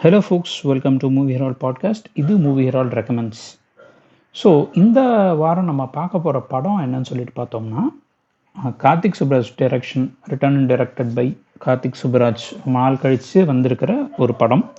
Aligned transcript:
Hello 0.00 0.18
folks 0.18 0.66
welcome 0.66 0.96
to 0.96 1.10
movie 1.10 1.34
herald 1.34 1.56
podcast 1.60 2.06
இது 2.14 2.36
movie 2.36 2.68
herald 2.68 2.88
recommends 2.88 3.58
so 4.42 4.68
இந்த 4.74 5.00
வாரம் 5.34 5.64
நம்ம 5.64 5.86
பார்க்க 5.86 6.18
போகிற 6.18 6.40
படம் 6.40 6.78
என்னன்னு 6.78 7.00
சொல்லிட்டு 7.00 7.32
பார்த்தோம்னா 7.36 7.82
Karthik 8.78 9.18
Subbaraj 9.20 9.50
direction 9.58 10.06
written 10.24 10.66
directed 10.66 11.12
by 11.14 11.36
Karthik 11.66 12.00
Subbaraj. 12.02 12.44
நாள் 12.64 12.98
கழித்து 12.98 13.44
வந்திருக்கிற 13.44 14.08
ஒரு 14.16 14.34
படம். 14.34 14.70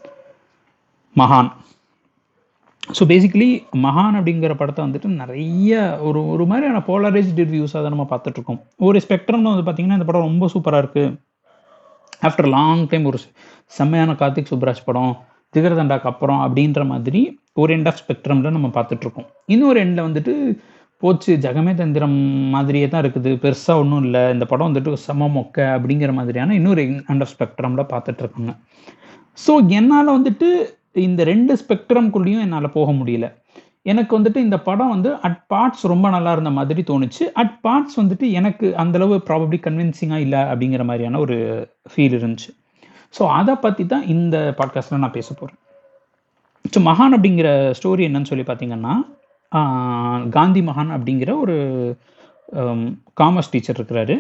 மகான். 1.16 1.52
ஸோ 3.00 3.06
பேசிக்கலி 3.08 3.64
மகான் 3.74 4.16
அப்படிங்கிற 4.16 4.56
படத்தை 4.56 4.86
வந்துட்டு 4.86 5.06
நிறைய 5.06 5.98
ஒரு 6.02 6.28
ஒரு 6.28 6.46
மாதிரியான 6.46 6.84
போலரைஸ்டு 6.88 7.46
ரிவ்யூஸாக 7.46 7.82
தான் 7.82 7.96
நம்ம 7.98 8.08
பார்த்துட்ருக்கோம் 8.10 8.60
ஒரு 8.78 9.02
ஸ்பெக்ட்ரம்ல 9.10 9.56
வந்து 9.56 9.72
பார்த்திங்கன்னா 9.72 10.00
இந்த 10.00 10.06
படம் 10.06 10.22
ரொம்ப 10.22 10.50
சூப்பராக 10.54 10.82
இருக்குது 10.82 11.29
ஆஃப்டர் 12.28 12.50
லாங் 12.56 12.84
டைம் 12.92 13.06
ஒரு 13.12 13.20
செம்மையான 13.78 14.12
கார்த்திக் 14.22 14.52
சுப்ராஜ் 14.52 14.86
படம் 14.88 15.14
திகரதண்டாக்கு 15.56 16.10
அப்புறம் 16.12 16.42
அப்படின்ற 16.46 16.82
மாதிரி 16.92 17.22
ஒரு 17.62 17.72
எண்ட் 17.76 17.90
ஆஃப் 17.92 18.02
ஸ்பெக்ட்ரமில் 18.02 18.56
நம்ம 18.56 18.68
பார்த்துட்ருக்கோம். 18.76 19.28
இன்னொரு 19.54 19.78
எண்டில் 19.86 20.08
வந்துட்டு 20.08 20.34
போச்சு 21.04 21.32
ஜெகமே 21.44 21.74
தந்திரம் 21.82 22.18
மாதிரியே 22.56 22.88
தான் 22.88 23.02
இருக்குது. 23.04 23.32
பெருசாக 23.44 23.82
ஒன்றும் 23.82 24.04
இல்லை. 24.08 24.24
இந்த 24.36 24.46
படம் 24.52 24.70
வந்துட்டு 24.70 25.02
செம 25.06 25.30
மொக்க 25.36 25.58
அப்படிங்கிற 25.76 26.14
மாதிரியான 26.20 26.56
இன்னொரு 26.60 26.84
எண்ட் 27.12 27.24
ஆஃப் 27.26 27.34
ஸ்பெக்ட்ரமில் 27.36 27.90
பார்த்துட்ருக்காங்க. 27.94 28.54
ஸோ 29.46 29.54
என்னால் 29.80 30.16
வந்துட்டு 30.18 30.50
இந்த 31.08 31.24
ரெண்டு 31.32 31.54
ஸ்பெக்ட்ரம்குள்ளேயும் 31.62 32.46
என்னால் 32.46 32.76
போக 32.78 32.92
முடியல. 32.92 33.28
எனக்கு 33.86 34.14
வந்துட்டு 34.20 34.40
இந்த 34.46 34.58
படம் 34.68 34.94
வந்து 34.94 35.10
அட் 35.28 35.42
பார்ட்ஸ் 35.54 35.84
ரொம்ப 35.92 36.08
நல்லா 36.16 36.32
இருந்த 36.32 36.52
மாதிரி 36.58 36.82
தோணுச்சு. 36.90 37.24
அட் 37.42 37.56
பார்ட்ஸ் 37.66 37.98
வந்துட்டு 38.02 38.26
எனக்கு 38.40 38.68
அந்தளவு 38.84 39.16
ப்ராபப்ளி 39.28 39.60
கன்வின்சிங்காக 39.66 40.26
இல்லை 40.26 40.42
அப்படிங்கிற 40.52 40.84
மாதிரியான 40.90 41.20
ஒரு 41.20 41.38
ஃபீல் 41.92 42.18
இருந்துச்சு. 42.20 42.52
ஸோ 43.14 43.24
அதை 43.40 43.56
பற்றி 43.56 43.86
தான் 43.86 44.06
இந்த 44.16 44.38
பாட்காஸ்ட்டில் 44.60 45.04
நான் 45.06 45.18
பேச 45.18 45.30
போகிறேன் 45.34 45.60
ஸோ 46.66 46.80
மகான் 46.90 47.16
அப்படிங்கிற 47.18 47.50
ஸ்டோரி 47.78 48.04
என்னன்னு 48.08 48.30
சொல்லி 48.32 48.46
பார்த்தீங்கன்னா 48.48 48.96
காந்தி 50.30 50.62
மகான் 50.62 50.92
அப்படிங்கிற 50.98 51.32
ஒரு 51.44 51.56
காமர்ஸ் 53.22 53.52
டீச்சர் 53.52 53.78
இருக்கிறாரு. 53.80 54.16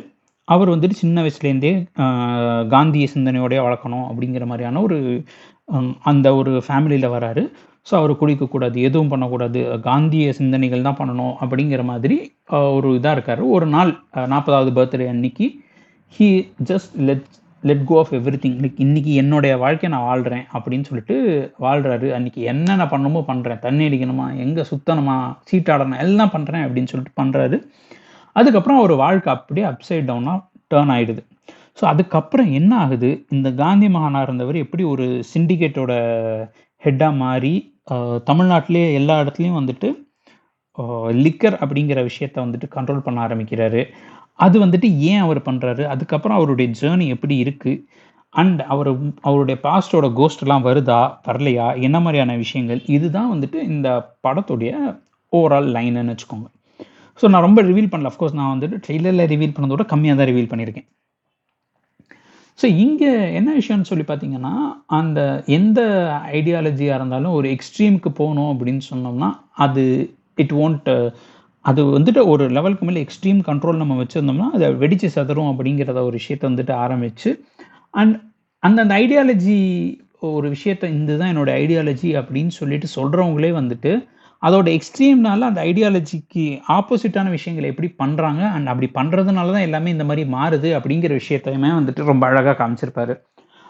அவர் 0.47 0.69
வந்துட்டு 0.69 0.95
சின்ன 1.01 1.23
வயசுலேருந்தே 1.23 1.71
காந்திய 2.73 3.07
சிந்தனையோடய 3.13 3.59
வளர்க்கணும் 3.65 4.05
அப்படிங்கிற 4.09 4.45
மாதிரியான 4.45 4.81
ஒரு 4.81 4.97
அந்த 6.11 6.27
ஒரு 6.35 6.51
ஃபேமிலியில் 6.67 7.13
வராரு. 7.15 7.43
ஸோ 7.87 7.95
அவர் 7.95 8.11
குடிக்கக்கூடாது 8.13 8.77
எதுவும் 8.81 9.07
பண்ணக்கூடாது 9.07 9.59
காந்திய 9.81 10.33
சிந்தனைகள் 10.33 10.81
தான் 10.81 10.97
பண்ணணும் 10.97 11.35
அப்படிங்கிற 11.41 11.83
மாதிரி 11.83 12.17
ஒரு 12.73 12.89
இதாக 12.97 13.11
இருக்கார். 13.11 13.41
ஒரு 13.49 13.65
நாள் 13.67 13.91
நாற்பதாவது 14.25 14.71
பர்த்டே 14.75 15.07
அன்னைக்கு 15.07 15.45
he 16.15 16.27
just 16.65 16.93
let 16.99 17.25
let 17.63 17.85
go 17.85 17.99
of 17.99 18.13
everything 18.39 18.57
like 18.59 18.77
இன்னைக்கு 18.77 19.13
என்னுடைய 19.13 19.57
வாழ்க்கையை 19.57 19.97
நான் 19.97 20.07
வாழ்கிறேன் 20.07 20.45
அப்படின்னு 20.53 20.81
சொல்லிட்டு 20.81 21.15
வாழ்கிறாரு 21.59 22.13
அன்னைக்கு 22.13 22.41
என்னென்ன 22.43 22.85
பண்ணணுமோ 22.85 23.21
பண்ணுறேன் 23.27 23.59
தண்ணி 23.59 23.87
அடிக்கணுமா 23.87 24.37
எங்கே 24.37 24.63
சுத்தணுமா 24.71 25.17
சீட்டாடணும் 25.49 25.99
எல்லாம் 25.99 26.31
பண்ணுறேன் 26.33 26.65
அப்படின்னு 26.65 26.83
சொல்லிட்டு 26.83 27.21
பண்ணுறாரு 27.21 27.57
அதுக்கப்புறம் 28.35 28.79
அவர் 28.79 28.93
வாழ்க்கை 28.95 29.33
அப்படியே 29.33 29.67
அப்சைட் 29.67 30.09
டவுனாக 30.09 30.39
டேர்ன் 30.71 30.93
ஆகிடுது 30.95 31.21
ஸோ 31.77 31.85
அதுக்கப்புறம் 31.85 32.51
என்ன 32.51 32.77
ஆகுது? 32.77 33.09
இந்த 33.29 33.51
காந்தி 33.53 33.87
மகானாக 33.87 34.21
இருந்தவர் 34.21 34.55
எப்படி 34.55 34.83
ஒரு 34.83 35.05
சிண்டிகேட்டோட 35.29 35.93
ஹெட்டாக 36.85 37.19
மாறி 37.23 37.53
தமிழ்நாட்டிலே 38.29 38.83
எல்லா 38.99 39.15
இடத்துலையும் 39.23 39.59
வந்துட்டு 39.59 39.89
லிக்கர் 41.25 41.55
அப்படிங்கிற 41.63 41.99
விஷயத்த 42.09 42.37
வந்துட்டு 42.45 42.67
கண்ட்ரோல் 42.75 43.05
பண்ண 43.05 43.17
ஆரம்பிக்கிறாரு. 43.27 43.81
அது 44.45 44.55
வந்துட்டு 44.65 44.87
ஏன் 45.09 45.23
அவர் 45.23 45.39
பண்ணுறாரு 45.47 45.83
அதுக்கப்புறம் 45.93 46.37
அவருடைய 46.39 46.67
ஜேர்னி 46.81 47.05
எப்படி 47.15 47.35
இருக்குது 47.45 47.81
அண்ட் 48.41 48.61
அவர் 48.73 48.89
அவருடைய 49.27 49.57
பாஸ்டோட 49.65 50.07
கோஸ்ட்லாம் 50.19 50.65
வருதா? 50.67 51.01
வரலையா? 51.27 51.67
என்ன 51.87 51.97
மாதிரியான 52.05 52.35
விஷயங்கள்? 52.43 52.81
இதுதான் 52.95 53.31
வந்துட்டு 53.33 53.59
இந்த 53.73 53.89
படத்துடைய 54.27 54.71
ஓவரால் 55.33 55.69
லைனுன்னு 55.75 56.13
வச்சுக்கோங்க. 56.13 56.47
ஸோ 57.19 57.27
நான் 57.33 57.45
ரொம்ப 57.47 57.61
ரிவீல் 57.69 57.91
பண்ணல. 57.93 58.11
அஃப்கோர்ஸ் 58.11 58.37
நான் 58.39 58.53
வந்துட்டு 58.55 58.77
ட்ரெய்லரில் 58.85 59.29
ரிவீல் 59.33 59.55
பண்ணதோட 59.57 59.85
கம்மியாக 59.93 60.17
தான் 60.19 60.29
ரிவீல் 60.31 60.51
பண்ணியிருக்கேன். 60.51 60.87
ஸோ 62.61 62.65
இங்கே 62.65 63.33
என்ன 63.33 63.53
விஷயம்னு 63.57 63.81
சொல்லி 63.81 64.03
பார்த்தீங்கன்னா 64.03 64.53
அந்த 64.85 65.43
எந்த 65.45 65.81
ஐடியாலஜியாக 66.31 66.95
இருந்தாலும் 66.95 67.31
ஒரு 67.31 67.49
எக்ஸ்ட்ரீமுக்கு 67.49 68.09
போகணும் 68.09 68.59
அப்படின்னு 68.59 68.81
சொன்னோம்னா 68.93 69.29
அது 69.55 70.13
இட் 70.35 70.51
ஓன்ட் 70.51 71.13
அது 71.61 71.99
வந்துட்டு 71.99 72.25
ஒரு 72.25 72.49
லெவலுக்கு 72.49 72.85
மேலே 72.85 73.03
எக்ஸ்ட்ரீம் 73.03 73.39
கண்ட்ரோல் 73.39 73.75
நம்ம 73.75 74.03
வச்சுருந்தோம்னா 74.03 74.49
அதை 74.53 74.69
வெடிச்சு 74.69 75.05
சதறும் 75.15 75.51
அப்படிங்கிறத 75.51 76.01
ஒரு 76.01 76.17
விஷயத்த 76.17 76.41
வந்துட்டு 76.41 76.73
ஆரம்பிச்சு. 76.85 77.39
அண்ட் 77.89 78.21
அந்தந்த 78.59 78.95
ஐடியாலஜி 78.95 79.59
ஒரு 80.19 80.49
விஷயத்த 80.49 81.01
இதுதான் 81.01 81.37
என்னோட 81.37 81.41
ஐடியாலஜி 81.41 82.21
அப்படின்னு 82.21 82.47
சொல்லிட்டு 82.47 82.87
சொல்கிறவங்களே 82.95 83.51
வந்துட்டு 83.51 84.07
அதோட 84.43 84.67
எக்ஸ்ட்ரீம்னால 84.77 85.47
அந்த 85.49 85.61
ஐடியாலஜிக்கு 85.69 86.43
ஆப்போசிட்டான 86.77 87.29
விஷயங்களை 87.29 87.69
எப்படி 87.71 87.89
பண்ணுறாங்க 88.01 88.41
அண்ட் 88.55 88.67
அப்படி 88.71 88.87
பண்ணுறதுனால 88.99 89.53
தான் 89.55 89.67
எல்லாமே 89.67 89.89
இந்த 89.95 90.05
மாதிரி 90.09 90.23
மாறுது 90.35 90.69
அப்படிங்கிற 90.79 91.13
விஷயத்தையுமே 91.21 91.71
வந்துட்டு 91.79 92.09
ரொம்ப 92.11 92.25
அழகாக 92.27 92.55
காமிச்சிருப்பாரு. 92.61 93.15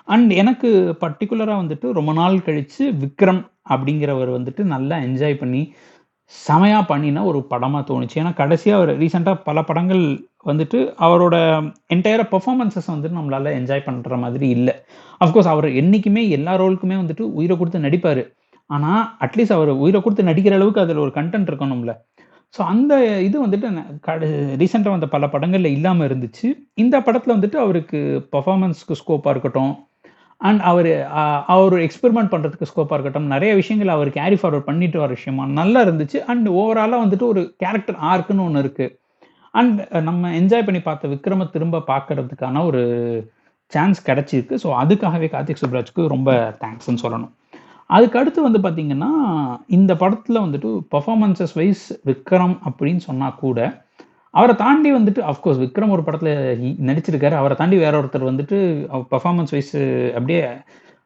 அண்ட் 0.08 0.32
எனக்கு 0.42 0.70
பர்டிகுலராக 1.02 1.62
வந்துட்டு 1.64 1.88
ரொம்ப 1.98 2.12
நாள் 2.14 2.44
கழித்து 2.48 2.84
விக்ரம் 3.04 3.42
அப்படிங்கிறவர் 3.74 4.32
வந்துட்டு 4.38 4.62
நல்லா 4.76 4.96
என்ஜாய் 5.08 5.42
பண்ணி 5.42 5.62
செமையாக 6.34 6.90
பண்ணின 6.90 7.24
ஒரு 7.30 7.40
படமாக 7.52 7.84
தோணுச்சு. 7.90 8.18
ஏன்னா 8.22 8.32
கடைசியாக 8.40 8.80
அவர் 8.80 8.92
ரீசெண்டாக 9.02 9.44
பல 9.48 9.64
படங்கள் 9.70 10.04
வந்துட்டு 10.50 10.80
அவரோட 11.06 11.36
என்டையர 11.96 12.22
பெர்ஃபார்மன்ஸஸ் 12.34 12.92
வந்துட்டு 12.94 13.20
நம்மளால் 13.20 13.56
என்ஜாய் 13.60 13.88
பண்ணுற 13.88 14.18
மாதிரி 14.24 14.50
இல்லை. 14.58 14.76
அஃப்கோர்ஸ் 15.26 15.52
அவர் 15.54 15.68
என்றைக்குமே 15.82 16.24
எல்லா 16.38 16.54
ரோலுக்குமே 16.62 16.98
வந்துட்டு 17.02 17.26
உயிரை 17.40 17.56
கொடுத்து 17.58 17.86
நடிப்பார். 17.88 18.22
ஆனால் 18.76 19.04
அட்லீஸ்ட் 19.26 19.58
அவர் 19.58 19.72
உயிரை 19.84 20.00
கொடுத்து 20.06 20.30
நடிக்கிற 20.30 20.56
அளவுக்கு 20.60 20.84
அதில் 20.86 21.04
ஒரு 21.06 21.14
கண்டென்ட் 21.20 21.50
இருக்கணும்ல. 21.52 21.94
ஸோ 22.56 22.62
அந்த 22.74 22.94
இது 23.28 23.38
வந்துட்டு 23.44 23.68
ரீசெண்டாக 24.62 24.96
வந்த 24.96 25.08
பல 25.16 25.26
படங்களில் 25.34 25.76
இல்லாமல் 25.78 26.08
இருந்துச்சு. 26.10 26.48
இந்த 26.84 26.96
படத்தில் 27.08 27.36
வந்துட்டு 27.36 27.60
அவருக்கு 27.66 28.00
பர்ஃபார்மன்ஸ்க்கு 28.36 29.00
ஸ்கோப்பாக 29.02 29.34
இருக்கட்டும் 29.36 29.74
அண்ட் 30.48 30.62
அவர் 30.72 30.90
அவர் 31.54 31.76
எக்ஸ்பெரிமெண்ட் 31.86 32.32
பண்ணுறதுக்கு 32.34 32.70
ஸ்கோப்பாக 32.72 32.96
இருக்கட்டும் 32.98 33.32
நிறைய 33.34 33.52
விஷயங்கள் 33.62 33.96
அவர் 33.96 34.10
கேரி 34.18 34.38
ஃபார்வர்ட் 34.42 34.68
பண்ணிட்டு 34.70 34.98
வர 35.04 35.10
விஷயமா 35.18 35.46
நல்லா 35.60 35.80
இருந்துச்சு. 35.88 36.20
அண்ட் 36.32 36.48
ஓவராலாக 36.60 37.04
வந்துட்டு 37.06 37.26
ஒரு 37.34 37.42
கேரக்டர் 37.64 37.98
ஆர்க்குன்னு 38.12 38.46
ஒன்று 38.48 38.64
இருக்குது 38.66 38.94
அண்ட் 39.60 39.80
நம்ம 40.08 40.32
என்ஜாய் 40.40 40.66
பண்ணி 40.68 40.82
பார்த்த 40.88 41.12
விக்ரம 41.14 41.50
திரும்ப 41.56 41.84
பார்க்கறதுக்கான 41.92 42.64
ஒரு 42.70 42.82
சான்ஸ் 43.74 44.00
கிடைச்சிருக்கு. 44.08 44.56
ஸோ 44.64 44.70
அதுக்காகவே 44.84 45.30
கார்த்திக் 45.36 45.62
சுப்ராஜ்க்கு 45.64 46.02
ரொம்ப 46.16 46.32
தேங்க்ஸ்ன்னு 46.64 47.04
சொல்லணும். 47.06 47.34
அதுக்கு 47.96 48.20
அடுத்து 48.20 48.40
வந்து 48.48 48.60
பார்த்தீங்கன்னா 48.66 49.12
இந்த 49.78 49.92
படத்தில் 50.02 50.44
வந்துட்டு 50.46 50.70
பர்ஃபாமன்சஸ் 50.96 51.54
வைஸ் 51.60 51.86
விக்ரம் 52.10 52.56
அப்படின்னு 52.70 53.02
சொன்னால் 53.08 53.40
கூட 53.44 53.60
அவரை 54.34 54.56
தாண்டி 54.56 54.90
வந்துட்டு 54.94 55.22
அஃப்கோர்ஸ் 55.32 55.62
விக்ரம் 55.64 55.94
ஒரு 55.96 56.04
படத்தில் 56.08 56.78
நடிச்சிருக்காரு. 56.90 57.36
அவரை 57.42 57.56
தாண்டி 57.62 57.78
வேற 57.78 57.94
ஒருத்தர் 58.02 58.30
வந்துட்டு 58.30 58.58
பர்ஃபாமன்ஸ் 59.14 59.54
வைஸ் 59.56 59.74
அப்படியே 60.18 60.42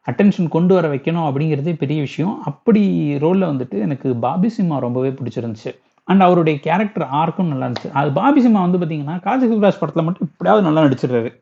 அட்டென்ஷன் 0.06 0.48
கொண்டு 0.48 0.72
வர 0.74 0.86
வைக்கணும் 0.94 1.26
அப்படிங்கிறதே 1.28 1.72
பெரிய 1.82 2.00
விஷயம். 2.00 2.34
அப்படி 2.50 2.82
ரோலில் 3.24 3.50
வந்துட்டு 3.52 3.78
எனக்கு 3.86 4.08
பாபி 4.26 4.50
சிம்மா 4.58 4.78
ரொம்பவே 4.86 5.12
பிடிச்சிருந்துச்சு. 5.20 5.72
அண்ட் 6.08 6.24
அவருடைய 6.26 6.56
கேரக்டர் 6.66 7.06
ஆர்க்கும் 7.20 7.50
நல்லா 7.52 7.66
இருந்துச்சு. 7.68 7.90
அது 8.00 8.10
பாபி 8.20 8.40
சிம்மா 8.46 8.64
வந்து 8.66 8.80
பார்த்தீங்கன்னா 8.82 9.16
காஜி 9.28 9.46
சிவராஜ் 9.52 9.80
படத்தில் 9.82 10.06
மட்டும் 10.08 10.28
இப்படியாவது 10.30 10.66
நல்லா 10.68 10.82
நடிச்சிடுறாரு. 10.86 11.32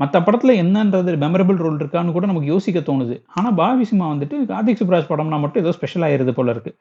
மற்ற 0.00 0.16
படத்தில் 0.26 0.60
என்னன்றது 0.62 1.12
மெமரபிள் 1.24 1.58
ரோல் 1.64 1.78
இருக்கான்னு 1.82 2.14
கூட 2.16 2.26
நமக்கு 2.30 2.50
யோசிக்க 2.52 2.78
தோணுது. 2.88 3.14
ஆனால் 3.36 3.54
பாபி 3.60 3.84
சிம்மா 3.90 4.06
வந்துட்டு 4.12 4.36
கார்த்திக் 4.50 4.80
சுப்ராஜ் 4.80 5.10
படம்னா 5.12 5.38
மட்டும் 5.44 5.62
ஏதோ 5.64 5.72
ஸ்பெஷல் 5.78 6.06
ஆயிருது 6.08 6.34
போல 6.38 6.54
இருக்கு. 6.54 6.72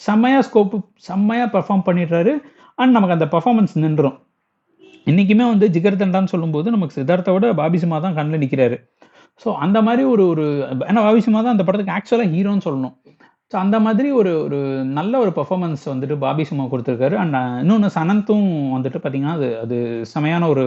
செம்மையாக 0.00 0.44
ஸ்கோப்பு 0.48 0.78
செம்மையாக 1.08 1.48
பெர்ஃபார்ம் 1.56 1.84
பண்ணிடுறாரு 1.88 2.32
அண்ட் 2.80 2.94
நமக்கு 2.96 3.16
அந்த 3.16 3.26
பர்ஃபார்மன்ஸ் 3.34 3.74
நின்றும் 3.84 4.16
இன்றைக்குமே 5.10 5.44
வந்து 5.52 5.66
ஜிகர் 5.74 6.00
தண்டான்னு 6.02 6.32
சொல்லும்போது 6.34 6.68
நமக்கு 6.74 6.96
சித்தார்த்தோட 6.98 7.48
பாபி 7.60 7.78
சிம்மா 7.82 7.98
தான் 8.04 8.16
கண்ணில் 8.18 8.42
நிற்கிறாரு 8.44 8.76
ஸோ 9.42 9.48
அந்த 9.64 9.78
மாதிரி 9.86 10.02
ஒரு 10.12 10.24
ஒரு 10.32 10.44
ஏன்னா 10.90 11.00
பாபி 11.06 11.20
சிம்மா 11.26 11.40
தான் 11.44 11.54
அந்த 11.56 11.64
படத்துக்கு 11.68 11.94
ஆக்சுவலாக 11.96 12.32
ஹீரோன்னு 12.34 12.66
சொல்லணும். 12.66 12.94
ஸோ 13.52 13.54
அந்த 13.62 13.76
மாதிரி 13.86 14.08
ஒரு 14.20 14.30
ஒரு 14.44 14.58
நல்ல 14.98 15.14
ஒரு 15.24 15.32
பர்ஃபார்மன்ஸ் 15.38 15.82
வந்துட்டு 15.92 16.16
பாபி 16.24 16.44
சிம்மா 16.50 16.64
கொடுத்துருக்காரு. 16.72 17.16
அண்ட் 17.22 17.36
இன்னொன்று 17.62 17.90
சனந்தும் 17.98 18.46
வந்துட்டு 18.76 19.00
பார்த்தீங்கன்னா 19.02 19.34
அது 19.38 19.48
அது 19.64 19.78
செமையான 20.14 20.48
ஒரு 20.54 20.64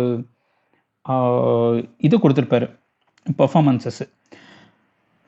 இது 2.08 2.16
கொடுத்துருப்பாரு 2.24 2.68
பர்ஃபார்மன்ஸஸ் 3.42 4.04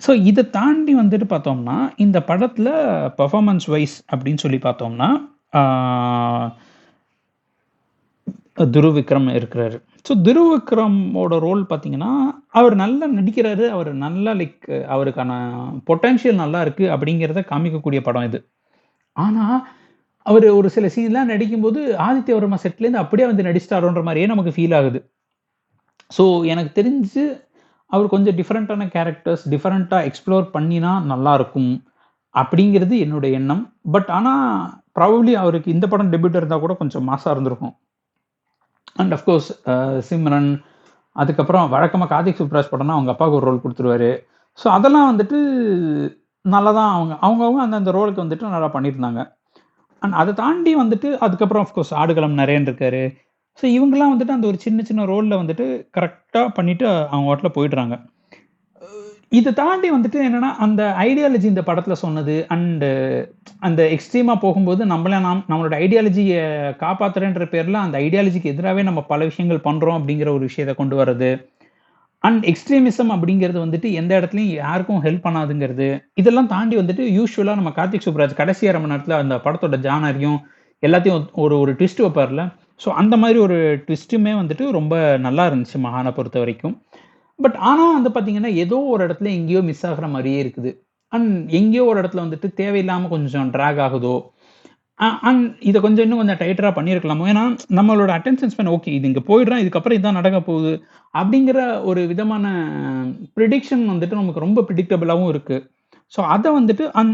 ஸோ 0.05 0.11
இதை 0.29 0.43
தாண்டி 0.57 0.93
வந்துட்டு 1.01 1.25
பார்த்தோம்னா 1.31 1.77
இந்த 2.03 2.17
படத்தில் 2.29 2.71
பர்ஃபாமன்ஸ் 3.19 3.65
வைஸ் 3.73 3.95
அப்படின்னு 4.11 4.43
சொல்லி 4.43 4.59
பார்த்தோம்னா 4.67 5.09
துருவிக்ரம் 8.75 9.27
இருக்கிறாரு. 9.39 9.77
ஸோ 10.07 10.13
துருவிக்ரமோட 10.25 11.33
ரோல் 11.45 11.61
பார்த்தீங்கன்னா 11.71 12.11
அவர் 12.59 12.75
நல்லா 12.83 13.05
நடிக்கிறாரு 13.17 13.65
அவர் 13.75 13.89
நல்லா 14.05 14.31
லைக் 14.39 14.67
அவருக்கான 14.93 15.31
பொட்டன்ஷியல் 15.89 16.41
நல்லா 16.43 16.61
இருக்கு 16.65 16.85
அப்படிங்கிறத 16.95 17.43
காமிக்கக்கூடிய 17.51 18.01
படம் 18.07 18.27
இது. 18.29 18.39
ஆனால் 19.15 19.59
அவர் 20.25 20.47
ஒரு 20.57 20.69
சில 20.75 20.87
சீன்லாம் 20.95 21.31
நடிக்கும்போது 21.33 21.79
ஆதித்ய 22.07 22.35
வர்மா 22.39 22.57
செட்லேருந்து 22.65 23.03
அப்படியே 23.03 23.27
வந்து 23.31 23.47
நடிச்சிட்டாரோன்ற 23.49 24.03
மாதிரியே 24.07 24.27
நமக்கு 24.33 24.53
ஃபீல் 24.57 24.75
ஆகுது. 24.79 24.99
ஸோ 26.17 26.23
எனக்கு 26.53 26.71
தெரிஞ்சு 26.79 27.23
அவர் 27.91 28.13
கொஞ்சம் 28.13 28.37
டிஃப்ரெண்ட்டான 28.39 28.87
கேரக்டர்ஸ் 28.95 29.43
டிஃப்ரெண்ட்டாக 29.53 30.07
எக்ஸ்ப்ளோர் 30.09 30.45
பண்ணினா 30.55 30.91
நல்லாயிருக்கும் 31.11 31.71
அப்படிங்கிறது 32.35 32.95
என்னுடைய 33.05 33.37
எண்ணம். 33.39 33.63
பட் 33.93 34.09
ஆனால் 34.17 34.43
ப்ராபப்ளி 34.97 35.33
அவருக்கு 35.43 35.73
இந்த 35.75 35.85
படம் 35.91 36.11
டெபியூட் 36.13 36.39
இருந்தால் 36.39 36.63
கூட 36.65 36.73
கொஞ்சம் 36.81 37.07
மாசாக 37.09 37.33
இருந்திருக்கும். 37.35 37.73
அண்ட் 39.01 39.13
அஃப்கோர்ஸ் 39.17 39.49
சிம்ரன் 40.09 40.51
அதுக்கப்புறம் 41.15 41.71
வழக்கமாக 41.73 42.09
கார்த்திக் 42.13 42.41
சுப்ராஜ் 42.41 42.71
படம்னா 42.73 42.97
அவங்க 42.97 43.11
அப்பாவுக்கு 43.13 43.39
ஒரு 43.39 43.47
ரோல் 43.49 43.63
கொடுத்துருவாரு. 43.63 44.11
ஸோ 44.59 44.67
அதெல்லாம் 44.77 45.09
வந்துட்டு 45.11 45.37
நல்லா 46.45 46.71
தான் 46.79 46.91
அவங்க 46.95 47.13
அவங்கவுங்க 47.25 47.61
அந்தந்த 47.65 47.91
ரோலுக்கு 47.97 48.23
வந்துட்டு 48.23 48.53
நல்லா 48.55 48.69
பண்ணியிருந்தாங்க. 48.75 49.21
அண்ட் 50.01 50.15
அதை 50.21 50.31
தாண்டி 50.43 50.71
வந்துட்டு 50.81 51.09
அதுக்கப்புறம் 51.25 51.65
அஃப்கோர்ஸ் 51.65 51.93
ஆடுகளம் 52.01 52.39
நிறையன் 52.41 52.67
இருக்காரு. 52.69 53.03
ஸோ 53.59 53.65
இவங்கெல்லாம் 53.75 54.13
வந்துட்டு 54.13 54.35
அந்த 54.37 54.47
ஒரு 54.47 54.57
சின்ன 54.57 54.83
சின்ன 54.83 55.05
ரோலில் 55.05 55.39
வந்துட்டு 55.41 55.65
கரெக்டாக 55.97 56.47
பண்ணிட்டு 56.57 56.85
அவங்க 57.11 57.27
வாட்டில் 57.29 57.55
போயிடுறாங்க. 57.57 57.95
இதை 59.31 59.51
தாண்டி 59.53 59.87
வந்துட்டு 59.91 60.19
என்னன்னா 60.27 60.49
அந்த 60.65 60.81
ஐடியாலஜி 61.07 61.43
இந்த 61.43 61.63
படத்தில் 61.63 62.01
சொன்னது 62.03 62.35
அண்டு 62.53 62.87
அந்த 63.59 63.81
எக்ஸ்ட்ரீமாக 63.95 64.37
போகும்போது 64.39 64.81
நம்மள 64.85 65.19
நாம் 65.19 65.43
நம்மளோட 65.49 65.75
ஐடியாலஜியை 65.85 66.39
காப்பாத்துறேன்ற 66.83 67.45
பேரில் 67.49 67.83
அந்த 67.83 67.97
ஐடியாலஜிக்கு 67.99 68.51
எதிராகவே 68.53 68.83
நம்ம 68.83 69.01
பல 69.01 69.23
விஷயங்கள் 69.23 69.65
பண்ணுறோம் 69.67 69.97
அப்படிங்கிற 69.99 70.31
ஒரு 70.37 70.43
விஷயத்தை 70.49 70.75
கொண்டு 70.75 70.97
வர்றது. 71.01 71.29
அண்ட் 72.23 72.43
எக்ஸ்ட்ரீமிசம் 72.43 73.11
அப்படிங்கிறது 73.15 73.59
வந்துட்டு 73.65 73.89
எந்த 73.91 74.11
இடத்துலையும் 74.19 74.55
யாருக்கும் 74.63 75.03
ஹெல்ப் 75.03 75.25
பண்ணாதுங்கிறது. 75.27 75.89
இதெல்லாம் 76.13 76.49
தாண்டி 76.55 76.75
வந்துட்டு 76.77 77.03
யூஸ்வலாக 77.17 77.59
நம்ம 77.61 77.73
கார்த்திக் 77.77 78.07
சுப்ராஜ் 78.07 78.39
கடைசி 78.41 78.67
அரை 78.67 78.81
மணி 78.81 78.93
நேரத்தில் 78.93 79.21
அந்த 79.21 79.37
படத்தோட 79.45 79.77
ஜானரையும் 79.87 80.39
எல்லாத்தையும் 80.83 81.23
ஒரு 81.43 81.55
ஒரு 81.59 81.71
ட்விஸ்ட் 81.73 82.03
வைப்பார்ல. 82.05 82.43
ஸோ 82.79 82.89
அந்த 83.01 83.15
மாதிரி 83.17 83.39
ஒரு 83.39 83.57
ட்விஸ்ட்டுமே 83.85 84.33
வந்துட்டு 84.41 84.65
ரொம்ப 84.77 84.95
நல்லா 85.25 85.43
இருந்துச்சு 85.49 85.79
மகானை 85.85 86.11
பொறுத்த 86.17 86.37
வரைக்கும். 86.39 86.75
பட் 87.39 87.57
ஆனால் 87.69 87.95
வந்து 87.97 88.11
பார்த்திங்கன்னா 88.15 88.51
ஏதோ 88.63 88.77
ஒரு 88.93 89.01
இடத்துல 89.07 89.29
எங்கேயோ 89.39 89.61
மிஸ் 89.69 89.85
ஆகிற 89.89 90.07
மாதிரியே 90.07 90.39
இருக்குது. 90.43 90.71
அண்ட் 91.11 91.31
எங்கேயோ 91.59 91.83
ஒரு 91.91 91.97
இடத்துல 92.01 92.23
வந்துட்டு 92.25 92.47
தேவையில்லாமல் 92.53 93.13
கொஞ்சம் 93.15 93.49
ட்ராக் 93.55 93.81
ஆகுதோ 93.85 94.15
அண்ட் 95.27 95.43
இதை 95.59 95.77
கொஞ்சம் 95.81 96.05
இன்னும் 96.05 96.21
கொஞ்சம் 96.21 96.39
டைட்டராக 96.39 96.73
பண்ணியிருக்கலாமோ 96.77 97.27
ஏன்னா 97.27 97.43
நம்மளோட 97.77 98.11
அட்டென்ஷன் 98.17 98.51
ஸ்பென் 98.53 98.71
ஓகே 98.73 98.93
இது 98.93 99.07
இங்கே 99.07 99.23
போயிடுறோம் 99.27 99.61
இதுக்கப்புறம் 99.63 99.97
இதுதான் 99.97 100.19
நடக்க 100.19 100.39
போகுது 100.41 100.71
அப்படிங்கிற 101.13 101.59
ஒரு 101.81 102.01
விதமான 102.07 102.45
ப்ரிடிக்ஷன் 103.37 103.85
வந்துட்டு 103.91 104.19
நமக்கு 104.21 104.39
ரொம்ப 104.39 104.61
ப்ரிடிக்டபிளாகவும் 104.61 105.31
இருக்குது 105.31 105.63
ஸோ 106.15 106.19
அதை 106.33 106.49
வந்துட்டு 106.57 106.83
அந் 106.99 107.11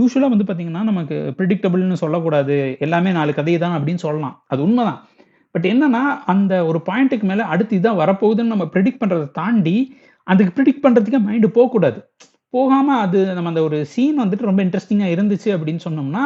யூஸ்வலாக 0.00 0.32
வந்து 0.34 0.46
பார்த்தீங்கன்னா 0.48 0.82
நமக்கு 0.90 1.16
ப்ரிடிக்டபிள்னு 1.38 1.98
சொல்லக்கூடாது. 2.02 2.56
எல்லாமே 2.84 3.12
நாலு 3.18 3.32
கதை 3.38 3.54
தான் 3.64 3.76
அப்படின்னு 3.78 4.02
சொல்லலாம். 4.06 4.34
அது 4.52 4.60
உண்மைதான். 4.66 5.00
பட் 5.54 5.66
என்னன்னா 5.72 6.02
அந்த 6.32 6.52
ஒரு 6.70 6.78
பாயிண்ட்டுக்கு 6.88 7.26
மேலே 7.30 7.44
அடுத்து 7.52 7.78
இதான் 7.78 8.00
வரப்போகுதுன்னு 8.02 8.52
நம்ம 8.54 8.66
ப்ரிடிக்ட் 8.74 9.00
பண்ணுறதை 9.02 9.26
தாண்டி 9.40 9.76
அதுக்கு 10.26 10.52
ப்ரிடிக்ட் 10.56 10.84
பண்ணுறதுக்கே 10.84 11.20
மைண்டு 11.26 11.48
போகக்கூடாது. 11.56 11.98
போகாமல் 12.54 13.00
அது 13.04 13.18
நம்ம 13.36 13.50
அந்த 13.52 13.62
ஒரு 13.68 13.78
சீன் 13.94 14.20
வந்துட்டு 14.22 14.48
ரொம்ப 14.50 14.60
இன்ட்ரெஸ்டிங்காக 14.66 15.14
இருந்துச்சு 15.14 15.48
அப்படின்னு 15.56 15.84
சொன்னோம்னா 15.86 16.24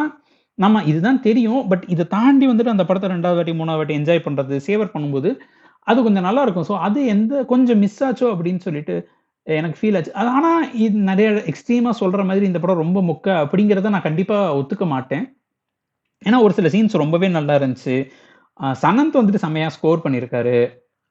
நம்ம 0.57 0.81
இதுதான் 0.91 1.21
தெரியும். 1.27 1.61
பட் 1.71 1.85
இதை 1.93 2.05
தாண்டி 2.15 2.45
வந்துட்டு 2.51 2.73
அந்த 2.73 2.83
படத்தை 2.89 3.09
ரெண்டாவது 3.13 3.39
வாட்டி 3.39 3.53
மூணாவது 3.61 3.81
வாட்டி 3.81 3.97
என்ஜாய் 3.99 4.25
பண்ணுறது 4.27 4.55
சேவர் 4.67 4.93
பண்ணும்போது 4.95 5.29
அது 5.87 5.99
கொஞ்சம் 6.07 6.25
நல்லா 6.27 6.41
இருக்கும். 6.45 6.67
ஸோ 6.69 6.75
அது 6.87 6.99
எந்த 7.13 7.43
கொஞ்சம் 7.51 7.79
மிஸ் 7.83 7.99
ஆச்சோ 8.07 8.27
அப்படின்னு 8.33 8.61
சொல்லிட்டு 8.67 8.95
எனக்கு 9.47 9.77
ஃபீல் 9.79 9.97
ஆச்சு. 9.97 10.11
அது 10.21 10.29
ஆனால் 10.37 10.63
இது 10.85 10.97
நிறைய 11.11 11.29
எக்ஸ்ட்ரீமாக 11.51 11.99
சொல்கிற 12.01 12.23
மாதிரி 12.29 12.45
இந்த 12.49 12.59
படம் 12.63 12.81
ரொம்ப 12.83 12.99
முக்க 13.09 13.27
அப்படிங்கிறத 13.43 13.91
நான் 13.93 14.07
கண்டிப்பாக 14.07 14.57
ஒத்துக்க 14.59 14.85
மாட்டேன். 14.95 15.25
ஏன்னா 16.27 16.39
ஒரு 16.45 16.53
சில 16.57 16.69
சீன்ஸ் 16.73 17.01
ரொம்பவே 17.03 17.27
நல்லா 17.37 17.53
இருந்துச்சு. 17.59 17.95
சனந்த் 18.83 19.19
வந்துட்டு 19.19 19.43
செம்மையாக 19.45 19.75
ஸ்கோர் 19.77 20.03
பண்ணியிருக்காரு 20.03 20.57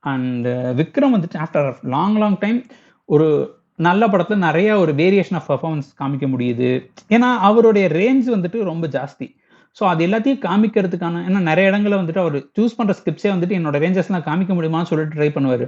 அண்ட் 0.04 0.46
விக்ரம் 0.80 1.14
வந்துட்டு 1.16 1.40
ஆஃப்டர் 1.44 1.70
லாங் 1.94 2.18
லாங் 2.22 2.38
டைம் 2.44 2.58
ஒரு 3.08 3.28
நல்ல 3.88 4.02
படத்தில் 4.12 4.44
நிறைய 4.46 4.70
ஒரு 4.82 4.92
வேரியேஷன் 5.00 5.38
ஆஃப் 5.38 5.48
பர்ஃபார்மன்ஸ் 5.50 5.88
காமிக்க 6.00 6.26
முடியுது. 6.34 6.70
ஏன்னா 7.16 7.28
அவருடைய 7.48 7.86
ரேஞ்ச் 8.00 8.26
வந்துட்டு 8.34 8.58
ரொம்ப 8.70 8.86
ஜாஸ்தி. 8.96 9.26
ஸோ 9.76 9.82
அது 9.92 10.00
எல்லாத்தையும் 10.06 10.42
காமிக்கிறதுக்கான 10.46 11.22
ஏன்னா 11.28 11.40
நிறைய 11.50 11.70
இடங்களில் 11.70 12.00
வந்துட்டு 12.00 12.22
அவர் 12.24 12.36
சூஸ் 12.56 12.76
பண்ணுற 12.78 12.94
ஸ்கிரிப்ட்ஸே 13.00 13.30
வந்துட்டு 13.34 13.58
என்னோட 13.58 13.76
ரேஞ்சஸ்லாம் 13.84 14.26
காமிக்க 14.28 14.52
முடியுமான்னு 14.58 14.90
சொல்லிட்டு 14.90 15.16
ட்ரை 15.18 15.30
பண்ணுவார். 15.36 15.66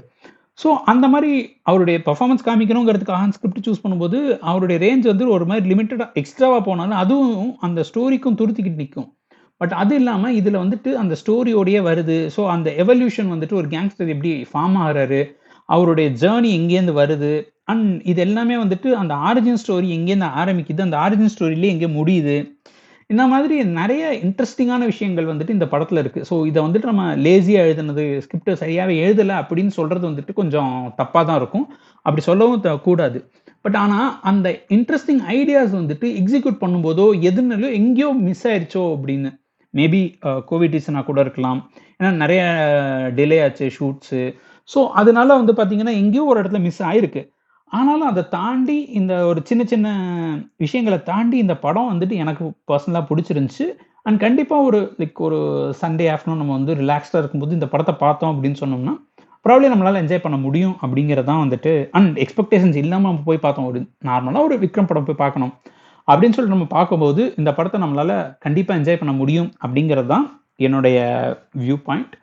ஸோ 0.58 0.76
அந்த 0.84 1.08
மாதிரி 1.08 1.32
அவருடைய 1.62 1.98
பர்ஃபார்மன்ஸ் 1.98 2.46
காமிக்கணுங்கிறதுக்காக 2.46 3.28
ஸ்கிரிப்ட் 3.28 3.66
சூஸ் 3.66 3.82
பண்ணும்போது 3.84 4.18
அவருடைய 4.40 4.78
ரேஞ்ச் 4.78 5.06
வந்து 5.06 5.28
ஒரு 5.28 5.46
மாதிரி 5.46 5.68
லிமிட்டடாக 5.68 6.10
எக்ஸ்ட்ராவாக 6.14 6.62
போனாலும் 6.64 6.98
அதுவும் 6.98 7.56
அந்த 7.60 7.80
ஸ்டோரிக்கும் 7.82 8.38
துருத்திக்கிட்டு 8.40 8.76
நிற்கும் 8.76 9.08
பட் 9.60 9.72
அது 9.72 9.94
இல்லாமல் 9.94 10.34
இதில் 10.34 10.62
வந்துட்டு 10.62 10.92
அந்த 10.92 11.16
ஸ்டோரியோடையே 11.22 11.80
வருது. 11.80 12.16
ஸோ 12.36 12.46
அந்த 12.46 12.70
எவல்யூஷன் 12.70 13.28
வந்துட்டு 13.28 13.52
ஒரு 13.52 13.68
கேங்ஸ்டர் 13.68 14.08
எப்படி 14.08 14.32
ஃபார்ம் 14.52 14.76
ஆகிறாரு 14.82 15.20
அவருடைய 15.68 16.10
ஜேர்னி 16.10 16.50
எங்கேருந்து 16.52 16.92
வருது 16.92 17.32
அண்ட் 17.64 18.02
இது 18.04 18.20
எல்லாமே 18.20 18.56
வந்துட்டு 18.56 18.90
அந்த 18.92 19.14
ஆரிஜின் 19.14 19.60
ஸ்டோரி 19.62 19.88
எங்கேருந்து 19.88 20.30
ஆரம்பிக்குது 20.34 20.80
அந்த 20.80 20.96
ஆரிஜின் 20.96 21.32
ஸ்டோரியிலே 21.36 21.68
எங்கே 21.68 21.86
முடியுது 21.86 22.36
இந்த 23.12 23.24
மாதிரி 23.32 23.56
நிறைய 23.78 24.04
இன்ட்ரெஸ்டிங்கான 24.26 24.86
விஷயங்கள் 24.90 25.28
வந்துட்டு 25.30 25.54
இந்த 25.56 25.66
படத்தில் 25.72 26.00
இருக்குது 26.02 26.26
ஸோ 26.30 26.34
இதை 26.50 26.58
வந்துட்டு 26.66 26.90
நம்ம 26.90 27.04
லேசியாக 27.26 27.66
எழுதுனது 27.66 28.04
ஸ்கிரிப்டை 28.24 28.54
சரியாகவே 28.62 28.94
எழுதலை 29.04 29.34
அப்படின்னு 29.42 29.72
சொல்கிறது 29.78 30.04
வந்துட்டு 30.10 30.32
கொஞ்சம் 30.40 30.72
தப்பாக 31.00 31.24
தான் 31.30 31.40
இருக்கும். 31.40 31.66
அப்படி 32.06 32.22
சொல்லவும் 32.28 32.62
கூடாது. 32.88 33.20
பட் 33.64 33.78
ஆனால் 33.82 34.08
அந்த 34.30 34.48
இன்ட்ரெஸ்டிங் 34.76 35.22
ஐடியாஸ் 35.36 35.74
வந்துட்டு 35.80 36.06
எக்ஸிக்யூட் 36.20 36.62
பண்ணும்போதோ 36.62 37.06
எதுனாலோ 37.30 37.68
எங்கேயோ 37.80 38.08
மிஸ் 38.28 38.46
ஆயிடுச்சோ 38.52 38.84
அப்படின்னு. 38.94 39.30
மேபி 39.74 40.00
கோவிட் 40.48 40.74
ரீசனாக 40.76 41.04
கூட 41.10 41.20
இருக்கலாம். 41.26 41.60
ஏன்னா 41.98 42.10
நிறைய 42.22 42.42
டிலே 43.18 43.38
ஆச்சு 43.44 43.66
ஷூட்ஸு 43.76 44.22
ஸோ 44.72 44.80
அதனால 45.00 45.28
வந்து 45.40 45.52
பார்த்தீங்கன்னா 45.58 45.94
எங்கேயோ 46.02 46.24
ஒரு 46.32 46.38
இடத்துல 46.42 46.60
மிஸ் 46.66 46.82
ஆயிருக்கு. 46.90 47.22
ஆனாலும் 47.72 48.08
அதை 48.08 48.22
தாண்டி 48.28 48.76
இந்த 48.98 49.12
ஒரு 49.26 49.40
சின்ன 49.44 49.62
சின்ன 49.64 49.88
விஷயங்களை 50.56 50.98
தாண்டி 51.02 51.36
இந்த 51.38 51.54
படம் 51.64 51.90
வந்துட்டு 51.92 52.16
எனக்கு 52.22 52.44
பர்சனலாக 52.72 53.04
பிடிச்சிருந்துச்சு. 53.10 53.66
அண்ட் 54.06 54.20
கண்டிப்பாக 54.20 54.62
ஒரு 54.62 54.78
லைக் 54.98 55.20
ஒரு 55.26 55.38
சண்டே 55.80 56.06
ஆஃப்டர்நூன் 56.12 56.40
நம்ம 56.42 56.56
வந்து 56.58 56.74
ரிலாக்ஸ்டாக 56.74 57.20
இருக்கும்போது 57.22 57.52
இந்த 57.52 57.68
படத்தை 57.68 57.94
பார்த்தோம் 57.98 58.32
அப்படின்னு 58.32 58.60
சொன்னோம்னா 58.62 58.94
ப்ராப்ளி 59.44 59.68
நம்மளால் 59.72 60.00
என்ஜாய் 60.02 60.24
பண்ண 60.24 60.36
முடியும் 60.36 60.74
அப்படிங்கிறதான் 60.82 61.42
வந்துட்டு 61.44 61.72
அண்ட் 61.90 62.18
எக்ஸ்பெக்டேஷன்ஸ் 62.18 62.80
இல்லாமல் 62.82 63.08
நம்ம 63.10 63.24
போய் 63.24 63.44
பார்த்தோம். 63.44 63.68
ஒரு 63.70 63.80
நார்மலாக 64.04 64.46
ஒரு 64.48 64.56
விக்ரம் 64.64 64.90
படம் 64.90 65.08
போய் 65.10 65.22
பார்க்கணும் 65.24 65.52
அப்படின்னு 66.08 66.36
சொல்லிட்டு 66.36 66.56
நம்ம 66.56 66.68
பார்க்கும்போது 66.76 67.22
இந்த 67.38 67.50
படத்தை 67.54 67.78
நம்மளால் 67.82 68.14
கண்டிப்பாக 68.38 68.80
என்ஜாய் 68.80 69.02
பண்ண 69.02 69.14
முடியும் 69.14 69.50
அப்படிங்கிறது 69.66 70.10
தான் 70.14 70.26
என்னுடைய 70.56 70.98
வியூ 71.58 71.76
பாயிண்ட் 71.84 72.14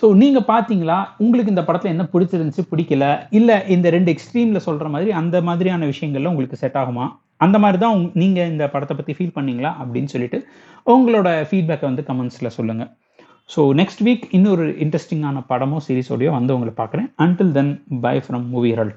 ஸோ 0.00 0.14
நீங்கள் 0.14 0.46
பார்த்தீங்களா 0.48 1.06
உங்களுக்கு 1.18 1.52
இந்த 1.54 1.64
படத்தில் 1.64 1.90
என்ன 1.90 2.04
பிடிச்சிருந்துச்சு 2.12 2.62
பிடிக்கல? 2.70 3.26
இல்லை 3.30 3.68
இந்த 3.68 3.90
ரெண்டு 3.90 4.14
எக்ஸ்ட்ரீமில் 4.14 4.56
சொல்கிற 4.56 4.88
மாதிரி 4.88 5.10
அந்த 5.10 5.42
மாதிரியான 5.42 5.86
விஷயங்கள்ல 5.86 6.26
உங்களுக்கு 6.26 6.56
செட் 6.56 6.74
ஆகுமா? 6.74 7.08
அந்த 7.36 7.58
மாதிரி 7.58 7.78
தான் 7.78 8.10
நீங்கள் 8.14 8.48
இந்த 8.48 8.68
படத்தை 8.68 8.96
பற்றி 8.96 9.14
ஃபீல் 9.18 9.36
பண்ணீங்களா 9.36 9.70
அப்படின்னு 9.82 10.04
சொல்லிட்டு 10.04 10.46
உங்களோட 10.86 11.28
ஃபீட்பேக்கை 11.50 11.80
வந்து 11.80 12.04
கமெண்ட்ஸில் 12.08 12.54
சொல்லுங்கள் 12.58 12.90
ஸோ 13.56 13.60
நெக்ஸ்ட் 13.80 14.02
வீக் 14.04 14.22
இன்னொரு 14.30 14.66
இன்ட்ரெஸ்டிங்கான 14.68 15.42
படமோ 15.48 15.78
சீரிஸோடையோ 15.88 16.30
வந்து 16.30 16.54
உங்களை 16.54 16.72
பார்க்குறேன். 16.76 17.08
Until 17.18 17.52
then 17.52 17.82
bye 18.00 18.16
from 18.18 18.46
movie 18.48 18.70
herald 18.70 18.94